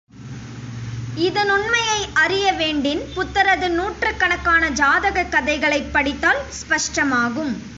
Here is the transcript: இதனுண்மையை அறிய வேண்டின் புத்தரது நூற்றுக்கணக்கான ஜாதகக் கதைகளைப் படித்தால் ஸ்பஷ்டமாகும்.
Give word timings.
இதனுண்மையை 1.17 2.09
அறிய 2.13 2.53
வேண்டின் 2.53 3.01
புத்தரது 3.13 3.69
நூற்றுக்கணக்கான 3.69 4.69
ஜாதகக் 4.69 5.31
கதைகளைப் 5.31 5.93
படித்தால் 5.93 6.37
ஸ்பஷ்டமாகும். 6.37 7.61